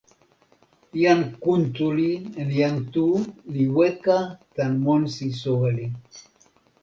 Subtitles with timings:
[0.99, 2.07] jan Kuntuli
[2.43, 3.05] en jan Tu
[3.57, 4.17] li weka
[4.57, 5.87] tan monsi soweli.